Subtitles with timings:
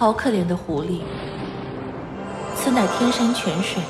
[0.00, 1.02] 好可怜的狐狸，
[2.54, 3.82] 此乃天山泉水，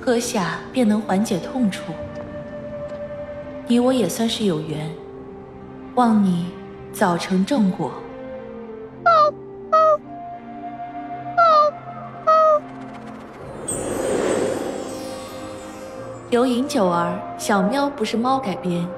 [0.00, 1.92] 喝下便能缓解痛楚。
[3.66, 4.90] 你我也算是有缘，
[5.96, 6.46] 望你
[6.94, 7.92] 早成正果。
[16.30, 18.88] 由饮酒儿小喵不是猫改编，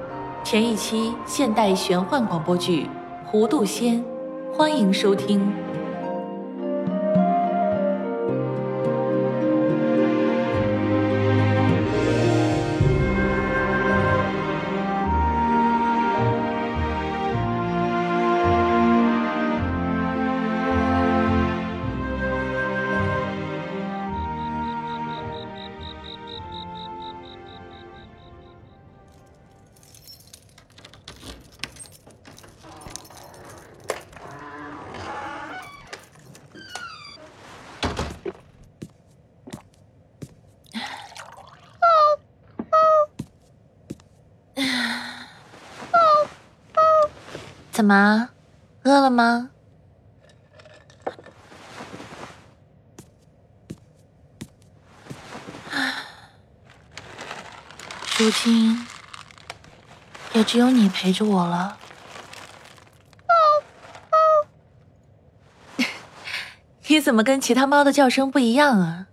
[0.45, 2.83] 前一期现代玄幻广播剧
[3.25, 3.95] 《糊涂仙》，
[4.53, 5.51] 欢迎收听。
[47.89, 48.29] 怎么，
[48.83, 49.49] 饿了吗？
[58.19, 58.85] 如今
[60.33, 61.79] 也只有你陪着我了。
[66.85, 69.07] 你怎么跟其他猫的叫声不一样啊？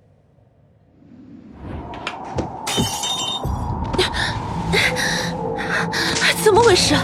[6.45, 6.95] 怎么回事？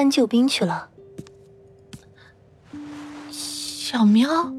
[0.00, 0.88] 搬救兵去了。
[3.30, 4.50] 小喵，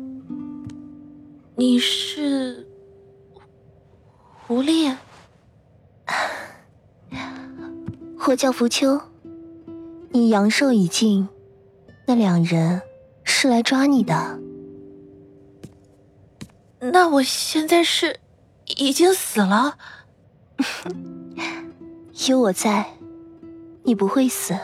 [1.55, 2.67] 你是
[4.45, 4.95] 狐狸？
[8.27, 9.01] 我叫浮秋，
[10.11, 11.27] 你阳寿已尽，
[12.05, 12.83] 那两人
[13.23, 14.39] 是来抓你的。
[16.79, 18.19] 那我现在是
[18.77, 19.79] 已经死了？
[22.29, 22.93] 有我在，
[23.81, 24.55] 你不会死。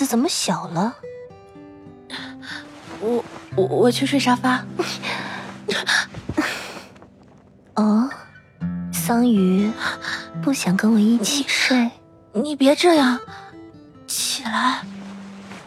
[0.00, 0.96] 子怎么小了？
[3.00, 3.22] 我
[3.54, 4.64] 我我去睡沙发。
[7.76, 8.08] 哦，
[8.90, 9.70] 桑榆
[10.40, 11.90] 不想跟我一起睡？
[12.32, 13.20] 你别这样，
[14.06, 14.80] 起来。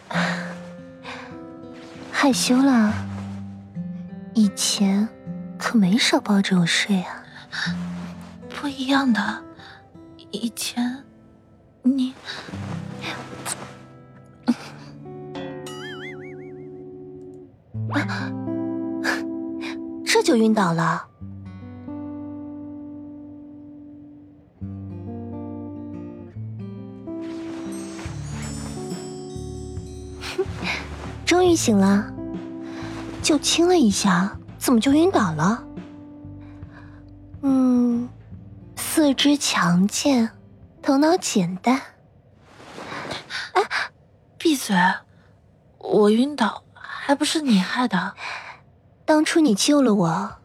[2.11, 2.91] 害羞了？
[4.33, 5.07] 以前
[5.59, 7.23] 可没少抱着我睡啊。
[8.49, 9.43] 不一样的，
[10.31, 11.03] 以前
[11.83, 12.15] 你
[20.05, 21.07] 这就晕倒了。
[31.25, 32.13] 终于醒了，
[33.21, 35.63] 就亲了一下，怎么就晕倒了？
[37.41, 38.07] 嗯，
[38.75, 40.29] 四肢强健，
[40.81, 41.81] 头脑简单。
[43.53, 43.63] 哎，
[44.37, 44.75] 闭嘴！
[45.79, 46.63] 我晕倒
[47.05, 48.13] 还不是你害的。
[49.03, 50.35] 当初你救了我，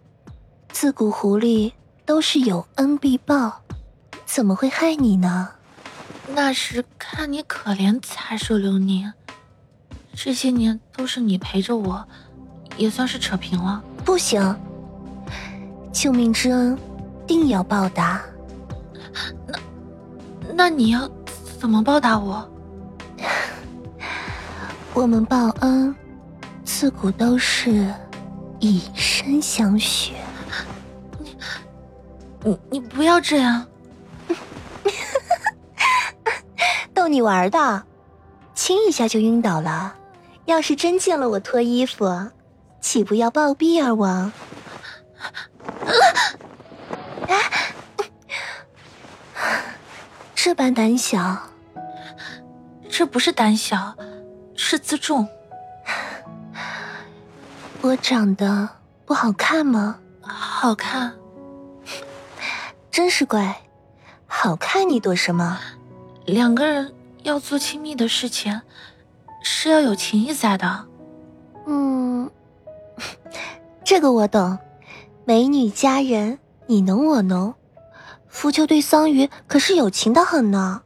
[0.70, 1.72] 自古狐狸
[2.05, 3.62] 都是有恩必报，
[4.26, 5.50] 怎么会害你呢？
[6.34, 9.12] 那时看你可怜才收留你。
[10.12, 12.05] 这些年都是你陪着我，
[12.76, 13.81] 也算是扯平了。
[14.05, 14.58] 不行，
[15.93, 16.76] 救命之恩
[17.25, 18.20] 定要报答。
[19.46, 19.60] 那，
[20.55, 21.08] 那你要
[21.60, 22.50] 怎么报答我？
[24.93, 25.94] 我们报恩，
[26.69, 27.91] 自古都是
[28.61, 30.12] 以身相许。
[31.19, 31.35] 你，
[32.44, 33.67] 你，你不要这样。
[36.93, 37.85] 逗你玩的，
[38.55, 39.97] 亲一下就晕倒了。
[40.44, 42.29] 要是真见了我脱衣服，
[42.82, 44.31] 岂不要暴毙而亡？
[50.35, 51.38] 这般胆小，
[52.91, 53.97] 这不是胆小，
[54.55, 55.26] 是自重。
[57.81, 58.69] 我长得
[59.07, 59.99] 不好看吗？
[60.21, 61.15] 好看，
[62.91, 63.63] 真是怪。
[64.27, 65.59] 好看你躲什么？
[66.27, 66.93] 两个人
[67.23, 68.61] 要做亲密的事情，
[69.43, 70.87] 是要有情谊在的。
[71.67, 72.31] 嗯，
[73.85, 74.59] 这个我懂。
[75.25, 77.55] 美女佳人，你侬我侬。
[78.27, 80.83] 浮秋对桑榆可是有情的很呢，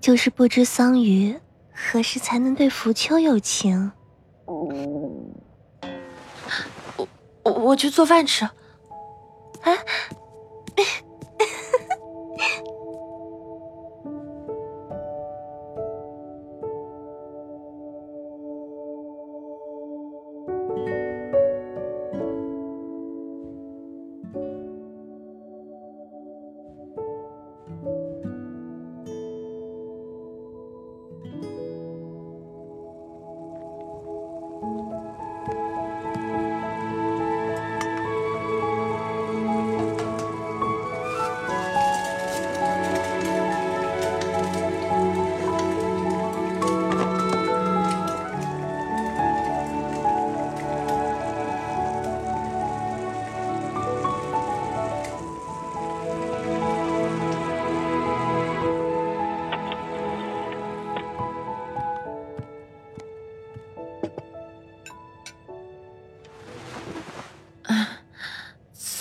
[0.00, 1.38] 就是不知桑榆
[1.74, 3.92] 何时才能对浮秋有情。
[4.46, 4.72] 我
[7.46, 8.48] 我我去做饭吃。
[9.62, 9.78] 哎。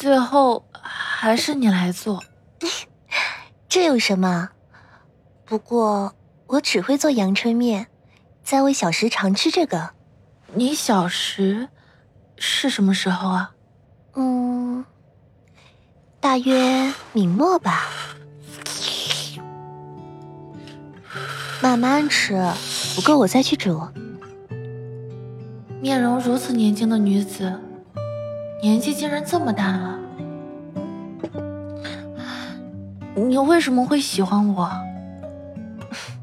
[0.06, 2.24] 最后还是你来做，
[3.68, 4.50] 这有什么？
[5.46, 6.13] 不过
[6.46, 7.88] 我只会做阳春面，
[8.44, 9.90] 在我小时常吃这个。
[10.54, 11.69] 你小时
[12.38, 13.54] 是什么时候啊？
[14.13, 14.86] 嗯，
[16.19, 17.90] 大约明末吧。
[21.63, 22.40] 慢慢吃，
[22.96, 23.81] 不够我再去煮。
[25.81, 27.60] 面容如此年轻的女子，
[28.65, 30.00] 年纪竟然这么大了。
[33.13, 34.67] 你为什么会喜欢我？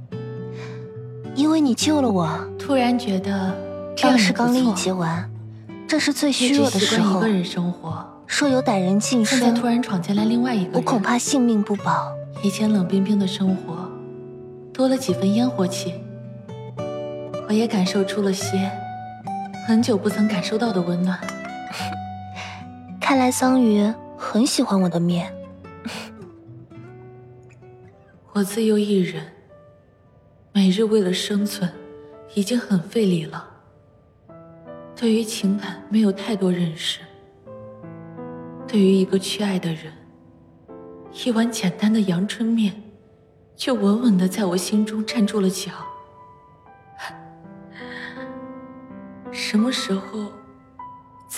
[1.36, 2.28] 因为你救了我。
[2.58, 3.54] 突然觉得，
[4.02, 5.30] 要是刚历劫完，
[5.86, 7.20] 这是最虚弱的时候。
[7.20, 12.12] 一个人生活，若有歹人近身，现在突然闯进来另外一个人，我恐怕性命不保。
[12.42, 13.88] 以前冷冰冰的生活，
[14.74, 15.94] 多了几分烟火气。
[17.46, 18.68] 我也感受出了些
[19.68, 21.16] 很久不曾感受到的温暖。
[23.12, 25.30] 看来桑榆很喜欢我的面。
[28.32, 29.22] 我自幼一人，
[30.50, 31.70] 每日为了生存，
[32.32, 33.46] 已经很费力了。
[34.96, 37.00] 对于情感没有太多认识，
[38.66, 39.92] 对于一个缺爱的人，
[41.22, 42.72] 一碗简单的阳春面，
[43.54, 45.70] 就稳稳的在我心中站住了脚。
[49.30, 50.32] 什么时候，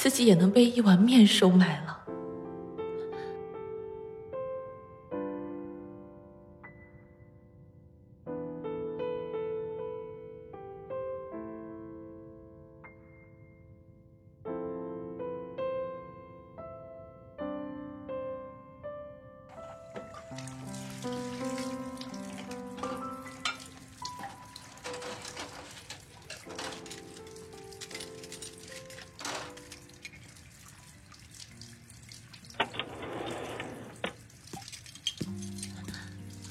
[0.04, 2.03] 自己也能被一碗面收买了？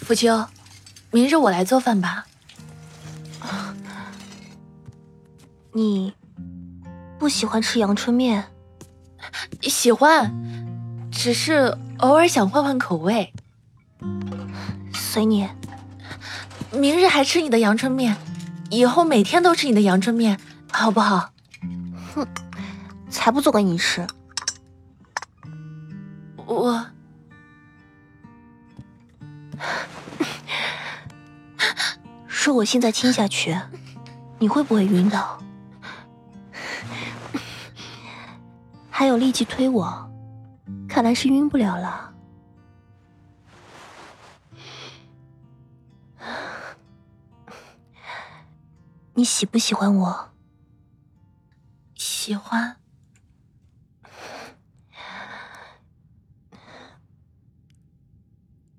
[0.04, 0.46] 福秋，
[1.12, 2.26] 明日我来做饭吧。
[5.72, 6.14] 你
[7.18, 8.44] 不喜欢吃阳春面？
[9.62, 13.34] 喜欢，只是偶尔想换换口味。
[14.94, 15.50] 随你。
[16.72, 18.18] 明日还吃你的阳春面，
[18.70, 20.38] 以后每天都吃你的阳春面，
[20.72, 21.32] 好不好？
[22.14, 22.28] 哼，
[23.10, 24.06] 才不做给你吃。
[32.64, 33.60] 我现在亲下去，
[34.40, 35.38] 你会不会晕倒？
[38.90, 40.10] 还有力气推我，
[40.88, 42.14] 看来是晕不了了。
[49.14, 50.30] 你喜不喜欢我？
[51.96, 52.78] 喜欢。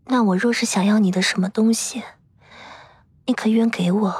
[0.07, 2.03] 那我若是想要你的什么东西？
[3.27, 4.15] 你可愿给我？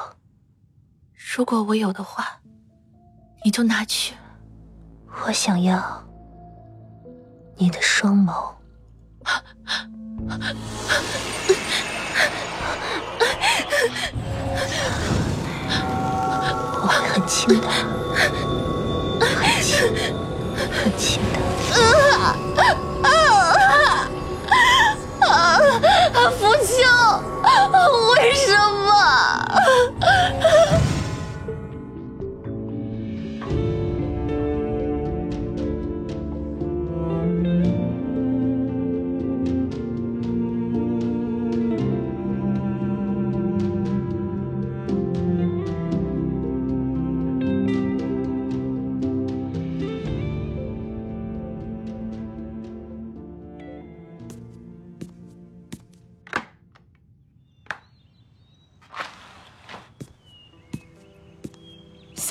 [1.37, 2.41] 如果我有的话，
[3.45, 4.15] 你就拿去。
[5.27, 6.03] 我想要
[7.57, 8.33] 你的双眸。
[16.83, 17.69] 我会很轻的，
[19.21, 19.77] 很轻，
[20.73, 21.39] 很轻的。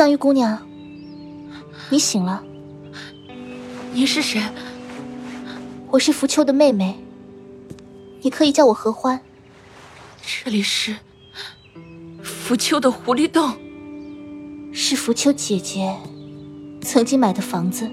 [0.04, 0.62] 桑榆姑娘，
[1.90, 2.44] 你醒了。
[3.94, 4.42] 你是谁？
[5.92, 7.00] 我是浮秋的妹妹，
[8.22, 9.22] 你可以叫我合欢。
[10.22, 10.98] 这里是
[12.22, 13.58] 浮秋的狐狸洞，
[14.74, 15.96] 是浮秋姐姐
[16.82, 17.90] 曾经买的房子。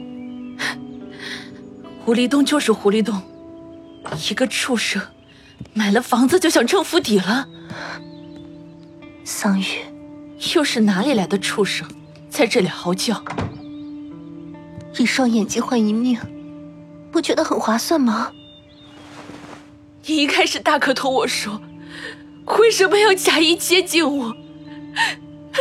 [2.04, 3.22] 狐狸洞就是狐狸洞，
[4.28, 5.00] 一个畜生
[5.74, 7.46] 买了房子就想挣府邸了。
[9.22, 9.84] 桑榆，
[10.56, 11.88] 又是哪里来的畜生？
[12.30, 13.22] 在这里嚎叫，
[14.96, 16.18] 一双眼睛换一命，
[17.10, 18.32] 不觉得很划算吗？
[20.06, 21.60] 你一开始大可同我说，
[22.58, 24.34] 为什么要假意接近我，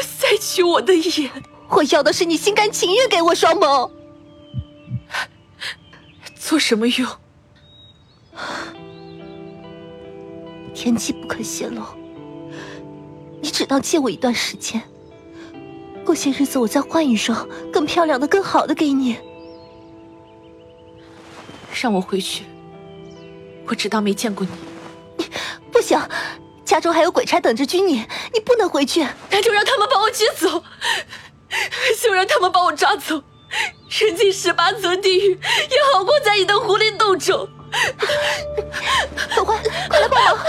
[0.01, 1.29] 塞取我的眼？
[1.69, 3.91] 我要的是你心甘情愿给我双眸，
[6.35, 7.09] 做什么用？
[10.73, 11.83] 天机不可泄露，
[13.41, 14.81] 你只当借我一段时间。
[16.09, 19.15] 过些日子，我再换一双更漂亮的、更好的给你。
[21.79, 22.45] 让我回去，
[23.67, 24.51] 我只当没见过你。
[25.17, 25.29] 你
[25.71, 26.01] 不行，
[26.65, 29.05] 家中还有鬼差等着拘你，你不能回去。
[29.29, 30.63] 那就让他们把我拘走，
[32.01, 33.21] 就让他们把我抓走，
[33.87, 37.47] 扔进十八层地狱，也好过在你的狐狸洞中。
[39.29, 40.39] 合欢，快来帮忙！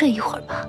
[0.00, 0.66] 睡一会儿吧。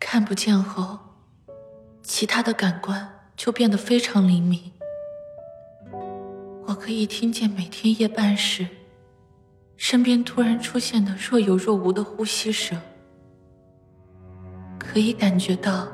[0.00, 0.98] 看不见后，
[2.02, 3.06] 其他的感官
[3.36, 4.72] 就变得非常灵敏。
[6.64, 8.66] 我可以听见每天夜半时，
[9.76, 12.80] 身边突然出现的若有若无的呼吸声。
[14.78, 15.86] 可以感觉到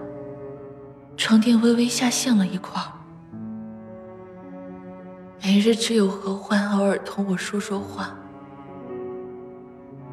[1.16, 2.80] 床垫微微下陷了一块。
[5.44, 8.14] 每日只有合欢偶尔同我说说话，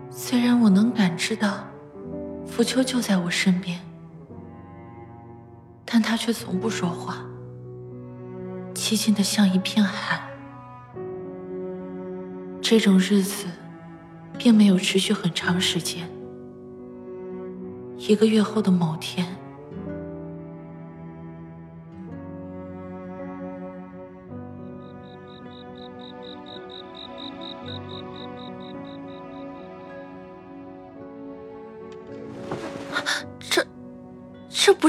[0.09, 1.67] 虽然我能感知到
[2.45, 3.79] 浮秋就在我身边，
[5.85, 7.17] 但他却从不说话，
[8.73, 10.19] 寂静的像一片海。
[12.61, 13.45] 这种日子
[14.37, 16.09] 并没有持续很长时间。
[17.97, 19.25] 一个月后的某天，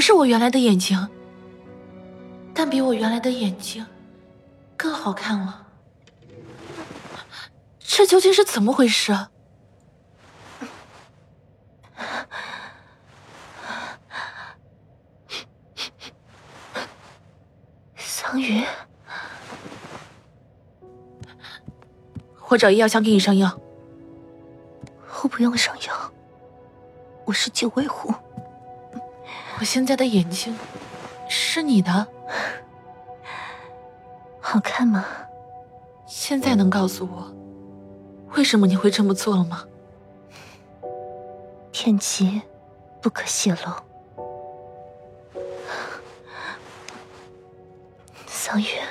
[0.01, 1.07] 是我原来的眼睛，
[2.53, 3.85] 但比我原来的眼睛
[4.75, 5.67] 更好看了。
[7.79, 9.15] 这究竟是怎么回事？
[17.97, 18.65] 桑榆，
[22.47, 23.59] 我找医药箱给你上药。
[25.21, 26.11] 我不用上药，
[27.25, 28.11] 我是九尾狐。
[29.61, 30.57] 我现在的眼睛
[31.29, 32.07] 是你的，
[34.41, 35.05] 好看吗？
[36.07, 37.31] 现在能告诉我
[38.35, 39.63] 为什么你会这么做了吗？
[41.71, 42.41] 天机
[43.03, 43.71] 不可泄露。
[48.25, 48.81] 桑榆，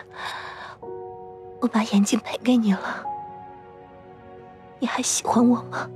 [1.60, 3.04] 我把眼睛赔给你了，
[4.78, 5.90] 你还喜欢我吗？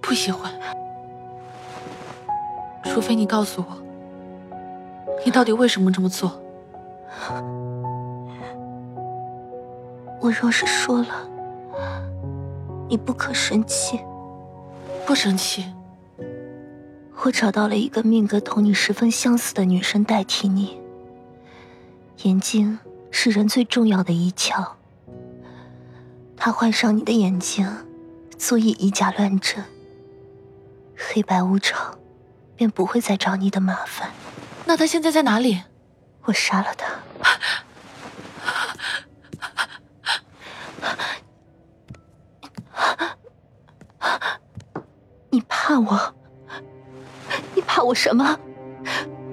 [0.00, 0.50] 不喜欢。
[2.84, 3.76] 除非你告诉我，
[5.24, 6.40] 你到底为什么这么做？
[10.20, 11.28] 我若是说了，
[12.88, 14.00] 你不可生气。
[15.06, 15.66] 不生气。
[17.22, 20.80] 我找到了一个命格同你十分相似的女生代替你。
[22.22, 22.78] 眼睛
[23.10, 24.66] 是人最重要的一窍，
[26.36, 27.66] 她换上你的眼睛，
[28.38, 29.62] 足以以假乱真，
[30.96, 31.98] 黑白无常，
[32.56, 34.10] 便不会再找你的麻烦。
[34.64, 35.62] 那他现在在哪里？
[36.24, 36.86] 我杀了他。
[45.30, 46.14] 你怕我？
[47.54, 48.38] 你怕我什么？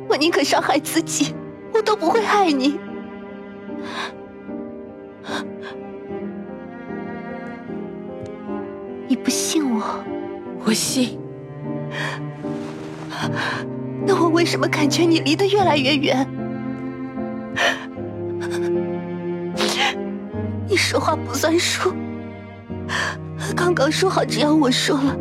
[0.10, 1.36] 我宁可伤害自己，
[1.74, 2.80] 我都不会害你。
[9.08, 10.04] 你不信我？
[10.66, 11.21] 我信。
[14.06, 16.28] 那我为什么感觉你离得越来越远？
[20.68, 21.94] 你说话不算数。
[23.56, 25.16] 刚刚说好，只要我说了，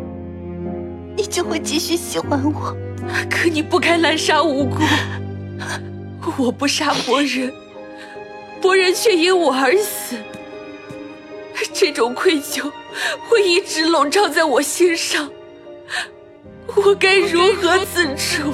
[1.15, 2.75] 你就会继续喜欢我。
[3.29, 4.77] 可你不该滥杀无辜。
[6.37, 7.53] 我不杀博人，
[8.61, 10.15] 博人却因我而死。
[11.73, 12.71] 这种愧疚
[13.27, 15.29] 会一直笼罩在我心上。
[16.75, 18.51] 我该如何自处？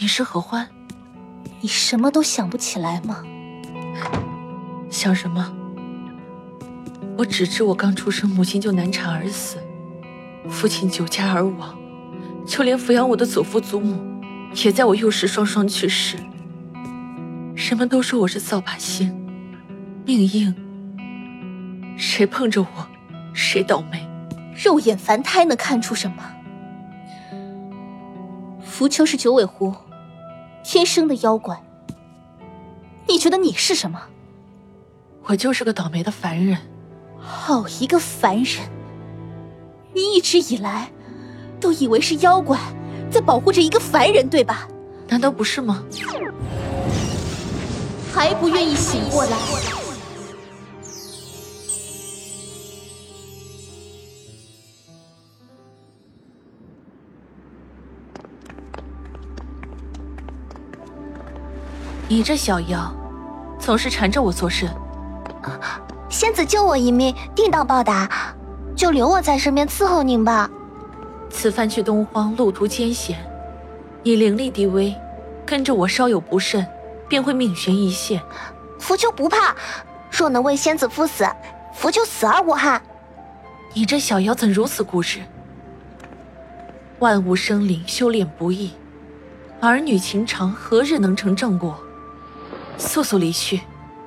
[0.00, 0.68] 你是何欢？
[1.60, 3.24] 你什么都想不起来吗？
[5.02, 5.52] 想什么？
[7.18, 9.56] 我只知我刚出生，母亲就难产而死，
[10.48, 11.76] 父亲酒驾而亡，
[12.46, 14.00] 就连抚养我的祖父祖母，
[14.64, 16.16] 也在我幼时双双去世。
[17.56, 19.12] 人们都说我是扫把星，
[20.06, 20.54] 命硬，
[21.96, 22.86] 谁碰着我，
[23.34, 24.08] 谁倒霉。
[24.54, 26.22] 肉眼凡胎能看出什么？
[28.62, 29.74] 浮丘是九尾狐。
[30.62, 31.60] 天生的妖怪，
[33.08, 34.00] 你觉得你是什么？
[35.24, 36.58] 我就是个倒霉的凡人。
[37.18, 38.68] 好一个凡人！
[39.94, 40.90] 你一直以来
[41.60, 42.58] 都以为是妖怪
[43.10, 44.66] 在保护着一个凡人，对吧？
[45.08, 45.84] 难道不是吗？
[48.12, 49.36] 还不愿意醒过来？
[62.08, 62.94] 你这小妖，
[63.58, 64.68] 总是缠着我做甚？
[66.08, 68.08] 仙子救我一命，定当报答，
[68.76, 70.50] 就留我在身边伺候您吧。
[71.30, 73.18] 此番去东荒，路途艰险，
[74.02, 74.94] 你灵力低微，
[75.46, 76.66] 跟着我稍有不慎，
[77.08, 78.20] 便会命悬一线。
[78.78, 79.56] 浮丘不怕，
[80.10, 81.26] 若能为仙子赴死，
[81.72, 82.82] 浮丘死而无憾。
[83.72, 85.20] 你这小妖怎如此固执？
[86.98, 88.72] 万物生灵，修炼不易，
[89.60, 91.78] 儿女情长，何日能成正果？
[92.76, 93.60] 速速离去，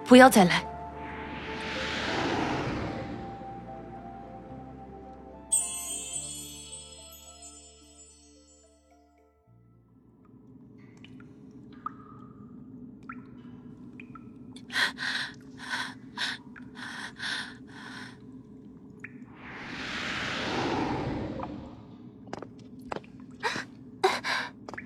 [0.05, 0.63] 不要再来！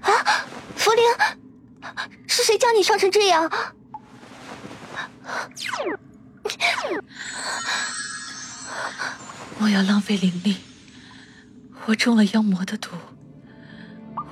[0.02, 0.12] 啊，
[0.78, 1.36] 茯苓，
[2.28, 3.50] 是谁将你伤成这样？
[9.58, 10.58] 莫要浪费灵力，
[11.86, 12.92] 我中了妖魔的毒，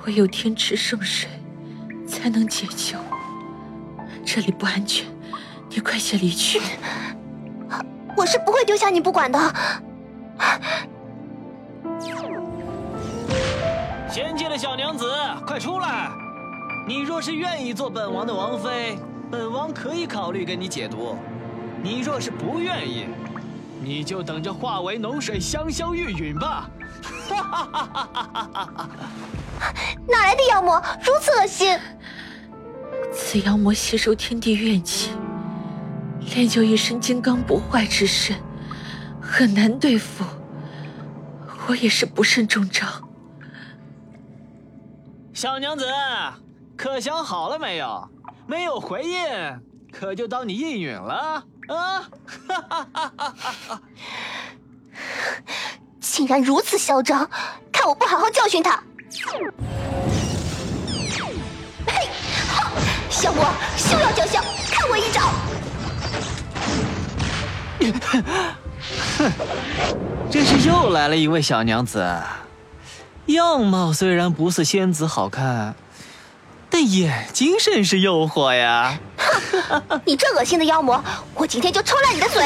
[0.06, 1.28] 唯有天池圣水
[2.08, 2.98] 才能解救。
[4.24, 5.06] 这里不安全，
[5.78, 6.60] 你快些离去。
[8.16, 9.38] 我是不会丢下你不管的。
[14.10, 15.08] 仙界的小娘子，
[15.46, 16.10] 快出来！
[16.88, 18.98] 你若是愿意做本王的王妃，
[19.30, 21.16] 本王可以考虑跟你解毒。
[21.80, 23.06] 你若是不愿意，
[23.80, 26.68] 你就等着化为脓水，香消玉殒吧！
[27.28, 28.88] 哈哈哈哈哈哈！
[30.08, 31.78] 哪来的妖魔如此恶心？
[33.12, 35.12] 此妖魔吸收天地怨气，
[36.20, 38.36] 练就一身金刚不坏之身，
[39.20, 40.24] 很难对付。
[41.66, 42.86] 我也是不慎中招。
[45.34, 45.84] 小娘子，
[46.76, 48.08] 可想好了没有？
[48.46, 49.18] 没有回应，
[49.92, 51.44] 可就当你应允了。
[51.68, 52.08] 啊！
[56.00, 57.28] 竟然如此嚣张，
[57.70, 58.82] 看我不好好教训他！
[61.86, 62.08] 嘿，
[62.48, 62.70] 哈！
[63.10, 63.44] 小魔
[63.76, 65.30] 休要叫嚣，看我一招！
[69.18, 69.32] 哼，
[70.30, 72.04] 这是又来了一位小娘子，
[73.26, 75.74] 样貌虽然不似仙子好看，
[76.70, 78.98] 但眼睛甚是诱惑呀！
[79.68, 81.02] 哼， 你这恶心的妖魔，
[81.34, 82.44] 我今天就抽烂你的嘴！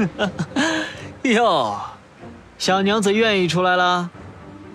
[1.22, 1.80] 哟，
[2.58, 4.10] 小娘子愿意出来了，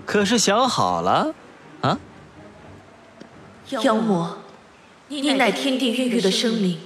[0.06, 1.34] 可是想好了
[1.82, 1.98] 啊？
[3.70, 4.38] 妖魔，
[5.08, 6.80] 你乃天地孕育的生灵，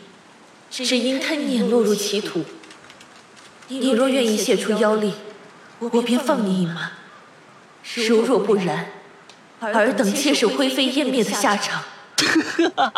[0.70, 2.46] 只因贪念落入歧途。
[3.68, 5.14] 你若愿意泄出妖力，
[5.80, 6.92] 我便放你一马；
[8.08, 8.88] 如若不然，
[9.60, 11.84] 尔等皆是灰飞烟灭的下场。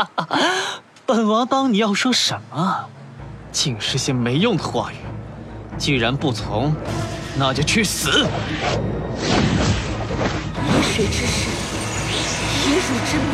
[1.05, 2.85] 本王当你要说什么？
[3.51, 4.95] 竟是些没用的话语。
[5.77, 6.75] 既然不从，
[7.35, 8.27] 那就去死！
[10.67, 11.49] 以水之势，
[12.67, 13.31] 以汝之名，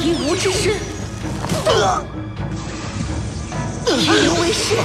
[0.00, 0.74] 以吾之身，
[3.86, 3.88] 以
[4.20, 4.76] 牛为师。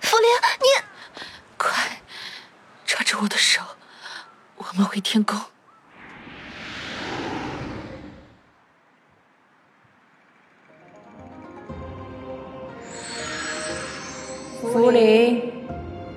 [0.00, 0.26] 福灵，
[0.60, 0.66] 你
[1.58, 2.00] 快
[2.86, 3.60] 抓着我的手，
[4.56, 5.38] 我们回天宫。
[14.74, 15.40] 福临，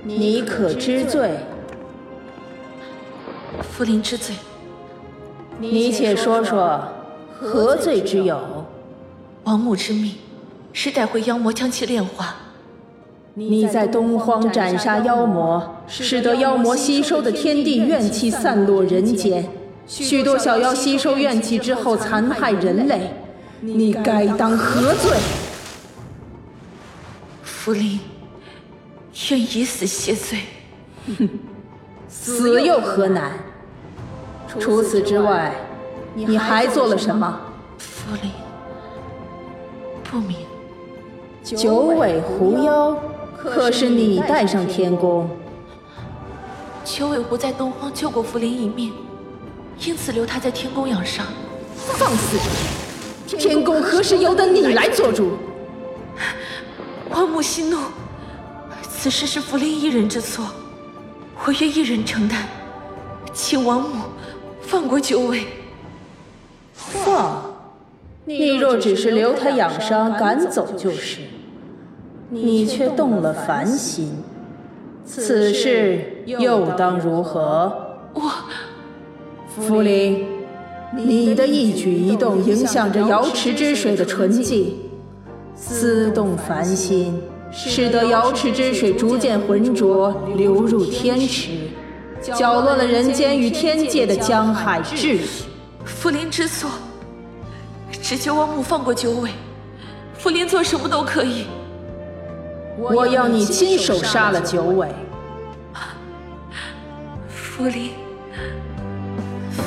[0.04, 1.30] 你可知罪？
[3.62, 4.34] 福临知罪。
[5.60, 6.82] 你且说说，
[7.40, 8.66] 何罪之有？
[9.44, 10.16] 王母之命，
[10.74, 12.36] 是带回妖魔将其炼化。
[13.36, 19.48] 你在东荒斩杀妖魔，使得妖魔吸收的天地怨气散落人间，
[19.86, 23.14] 许多小妖吸收怨气之后残害人类，
[23.62, 25.16] 你该当何罪？
[27.44, 28.00] 福临。
[29.30, 30.40] 愿以死谢罪。
[31.18, 31.30] 哼，
[32.08, 33.32] 死又何难？
[34.60, 35.54] 除此之外，
[36.14, 37.40] 你还做了什么？
[37.78, 38.32] 福临，
[40.04, 40.38] 不明。
[41.44, 42.98] 九尾狐妖，
[43.38, 45.30] 可是你带上天宫？
[46.84, 48.94] 九尾狐在东荒救过福林一命，
[49.86, 51.26] 因此留他在天宫养伤。
[51.76, 52.38] 放肆！
[53.38, 55.38] 天宫何时由得你来做主？
[57.10, 57.78] 王母息怒。
[59.08, 60.46] 此事是福临一人之错，
[61.46, 62.40] 我愿一人承担，
[63.32, 64.04] 请王母
[64.60, 65.46] 放过九尾。
[66.74, 67.42] 放？
[68.26, 71.22] 你若只是留他养伤，赶走就是。
[72.30, 74.12] 你却动了凡心，
[75.06, 77.96] 此事又当如何？
[78.14, 78.30] 我，
[79.48, 80.28] 福临，
[80.94, 84.76] 你的一举一动影响着瑶池之水的纯净，
[85.56, 87.18] 私动凡心。
[87.52, 91.50] 使得瑶池之水逐渐浑浊，流入天池，
[92.22, 95.22] 搅乱了人间与天界的江海秩序。
[95.84, 96.70] 福临知错，
[98.02, 99.30] 只求王母放过九尾。
[100.18, 101.46] 福临做什么都可以。
[102.78, 104.88] 我要你亲手杀了九尾。
[107.28, 107.92] 福临，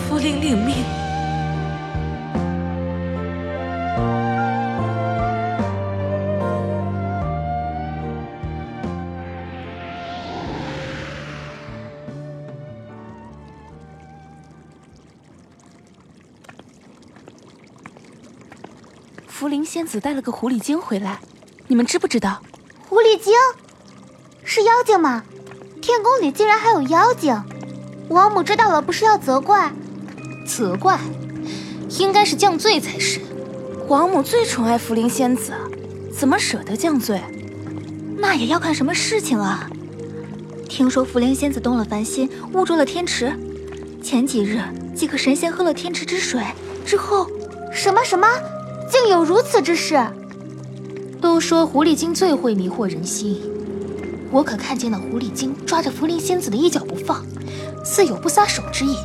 [0.08, 0.99] 福临领命。
[19.40, 21.18] 福灵仙子带了个狐狸精回来，
[21.66, 22.42] 你们知不知道？
[22.90, 23.32] 狐狸精
[24.44, 25.24] 是妖精吗？
[25.80, 27.34] 天宫里竟然还有妖精！
[28.10, 29.72] 王母知道了，不是要责怪？
[30.46, 31.00] 责怪？
[31.98, 33.18] 应该是降罪才是。
[33.88, 35.54] 王母最宠爱福灵仙子，
[36.14, 37.18] 怎么舍得降罪？
[38.18, 39.70] 那也要看什么事情啊！
[40.68, 43.32] 听说福灵仙子动了凡心，误入了天池。
[44.02, 44.60] 前几日
[44.94, 46.42] 几个神仙喝了天池之水
[46.84, 47.26] 之后，
[47.72, 48.28] 什么什么？
[48.90, 49.96] 竟有如此之事！
[51.20, 53.40] 都说狐狸精最会迷惑人心，
[54.32, 57.24] 我可看见那狐狸精抓着茯苓仙子的衣角不放，
[57.84, 58.96] 似有不撒手之意。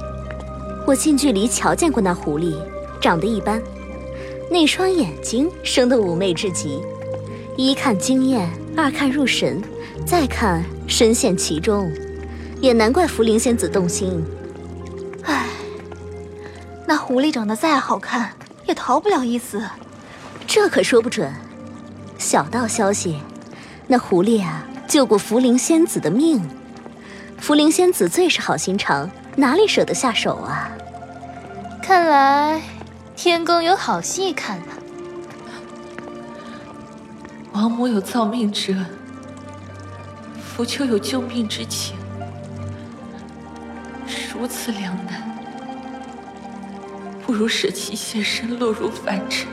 [0.88, 2.56] 我近距离瞧见过那狐狸，
[3.00, 3.62] 长得一般，
[4.50, 6.82] 那双眼睛生得妩媚至极，
[7.56, 9.62] 一看惊艳，二看入神，
[10.04, 11.92] 再看深陷其中，
[12.60, 14.24] 也难怪茯苓仙子动心。
[15.24, 15.48] 唉，
[16.88, 18.32] 那狐狸长得再好看。
[18.68, 19.64] 也逃不了一死。
[20.48, 21.34] 这可说不准。
[22.18, 23.20] 小道消息，
[23.88, 26.42] 那狐狸啊，救过茯苓仙子的命。
[27.42, 30.72] 茯苓仙子最是好心肠，哪里舍得下手啊？
[31.82, 32.62] 看来
[33.16, 34.66] 天宫有好戏看了。
[37.52, 38.86] 王母有造命之恩，
[40.42, 41.96] 福丘有救命之情，
[44.34, 45.35] 如此两难，
[47.26, 49.48] 不如舍弃现身，落入凡尘，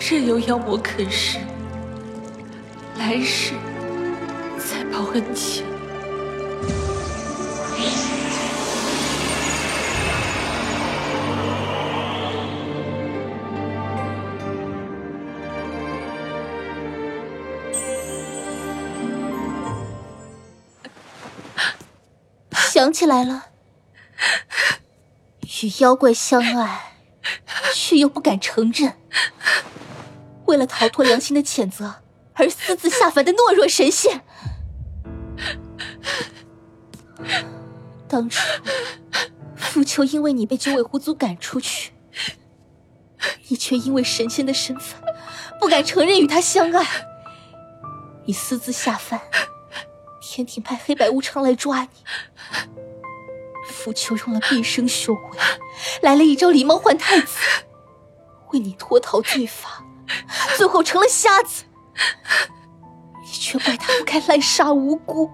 [0.00, 1.38] 任由妖魔啃食，
[2.96, 3.52] 来世
[4.58, 5.64] 再报恩情。
[22.54, 23.44] 想起来了，
[25.62, 26.94] 与妖怪相爱，
[27.74, 28.94] 却又不敢承认，
[30.46, 32.02] 为了逃脱良心的谴责
[32.34, 34.22] 而私自下凡的懦弱神仙。
[38.08, 38.40] 当初，
[39.54, 41.92] 傅秋因为你被九尾狐族赶出去，
[43.48, 45.00] 你却因为神仙的身份，
[45.60, 46.84] 不敢承认与他相爱，
[48.26, 49.20] 你私自下凡。
[50.20, 51.88] 天庭派黑白无常来抓你，
[53.82, 55.38] 傅秋用了毕生修为，
[56.02, 57.36] 来了一招狸猫换太子，
[58.52, 59.82] 为你脱逃罪罚，
[60.56, 61.64] 最后成了瞎子。
[63.24, 65.28] 你却怪他不该滥杀无辜，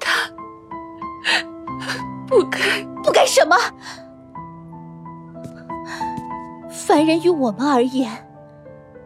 [0.00, 0.28] 他
[2.26, 2.58] 不该
[3.04, 3.56] 不该什么？
[6.70, 8.26] 凡人于我们而言。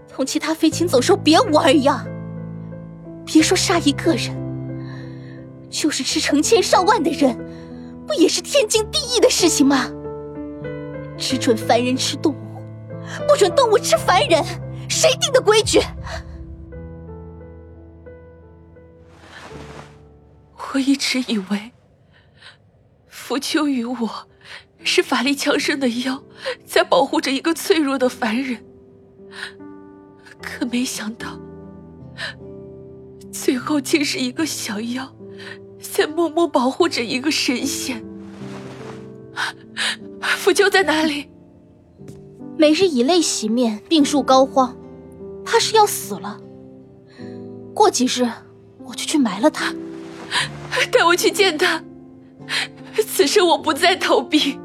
[0.08, 2.06] 同其他飞禽走兽别无二样。
[3.26, 4.34] 别说杀一个人，
[5.70, 7.38] 就是吃成千上万的人，
[8.06, 9.90] 不也是天经地义的事情吗？
[11.16, 12.62] 只准凡人吃动物，
[13.28, 14.42] 不准动物吃凡人，
[14.88, 15.80] 谁定的规矩？
[20.72, 21.72] 我一直以为，
[23.08, 24.28] 浮丘与我
[24.82, 26.22] 是法力强盛的妖，
[26.64, 28.64] 在保护着一个脆弱的凡人。
[30.40, 31.38] 可没想到，
[33.30, 35.12] 最后竟是一个小妖，
[36.00, 38.02] 在默默保护着一个神仙。
[40.38, 41.28] 福秋在哪里？
[42.56, 44.72] 每日以泪洗面，病入膏肓，
[45.44, 46.40] 怕是要死了。
[47.74, 48.26] 过几日，
[48.82, 49.74] 我就去埋了他。
[50.90, 51.84] 带我去见他。
[53.06, 54.58] 此生我不再逃避。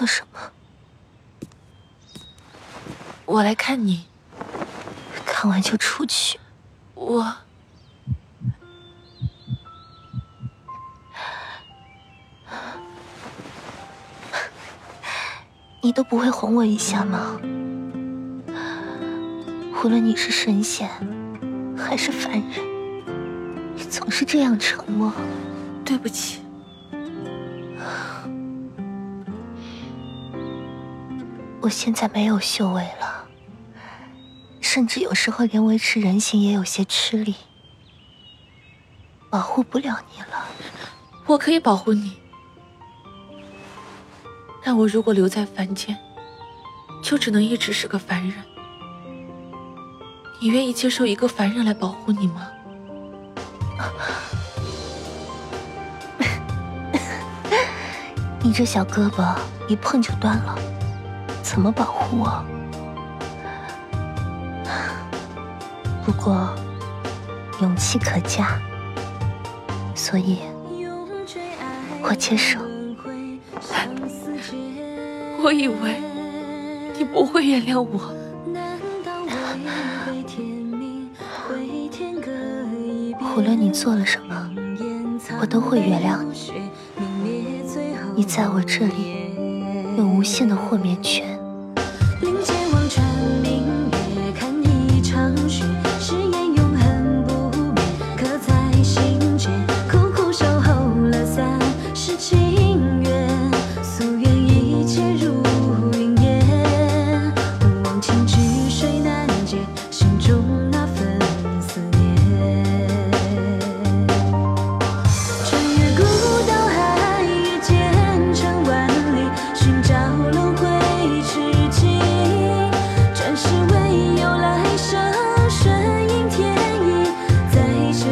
[0.00, 0.40] 做什么？
[3.26, 4.06] 我来看你。
[5.26, 6.40] 看完就出去。
[6.94, 7.36] 我，
[15.82, 17.38] 你都不会哄我一下吗？
[19.84, 20.88] 无论你是神仙
[21.76, 23.04] 还是凡人，
[23.76, 25.12] 你总是这样沉默。
[25.84, 26.39] 对不起。
[31.62, 33.26] 我现在没有修为了，
[34.60, 37.34] 甚至有时候连维持人形也有些吃力，
[39.28, 40.46] 保护不了你了。
[41.26, 42.16] 我可以保护你，
[44.64, 45.96] 但我如果留在凡间，
[47.02, 48.34] 就只能一直是个凡人。
[50.40, 52.50] 你愿意接受一个凡人来保护你吗？
[58.42, 59.36] 你这小胳膊
[59.68, 60.58] 一碰就断了。
[61.50, 62.44] 怎么保护我？
[66.06, 66.48] 不过
[67.60, 68.56] 勇气可嘉，
[69.92, 70.38] 所以
[72.04, 72.60] 我接受。
[75.42, 76.00] 我以为
[76.96, 78.14] 你不会原谅我。
[83.36, 84.50] 无论你做了什么，
[85.40, 86.70] 我都会原谅你。
[88.14, 89.34] 你在我这里
[89.98, 91.29] 有无限的豁免权。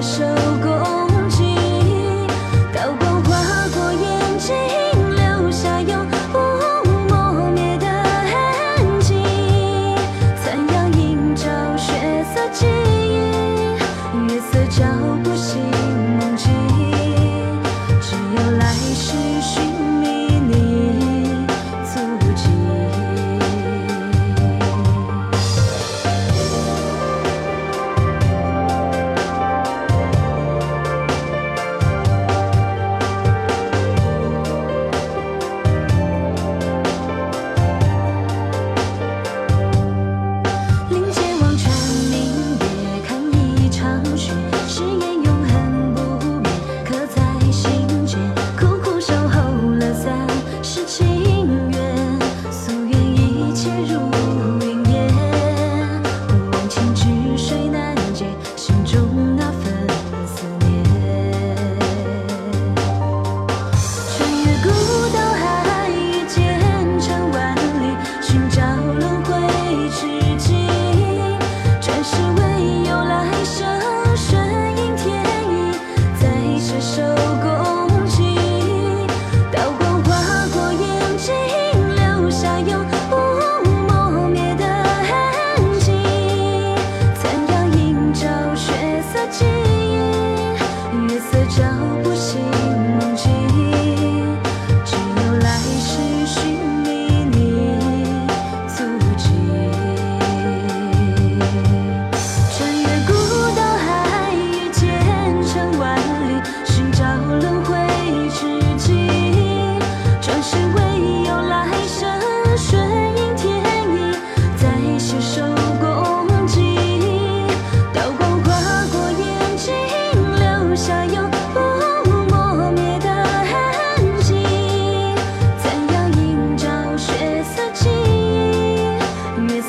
[0.08, 0.47] 生。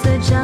[0.02, 0.39] suggest